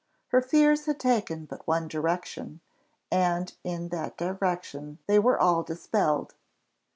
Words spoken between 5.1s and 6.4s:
were all dispelled.